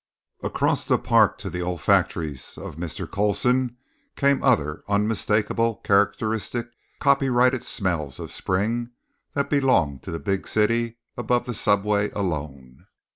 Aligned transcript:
Across 0.41 0.87
the 0.87 0.97
park 0.97 1.37
to 1.37 1.49
the 1.51 1.61
olfactories 1.61 2.57
of 2.57 2.75
Mr. 2.77 3.07
Coulson 3.07 3.77
came 4.15 4.41
other 4.41 4.83
unmistakable, 4.87 5.75
characteristic, 5.75 6.71
copyrighted 6.99 7.63
smells 7.63 8.17
of 8.19 8.31
spring 8.31 8.89
that 9.35 9.47
belong 9.47 9.99
to 9.99 10.09
the 10.09 10.17
big 10.17 10.47
city 10.47 10.97
above 11.17 11.45
the 11.45 11.53
Subway, 11.53 12.09
alone. 12.15 12.87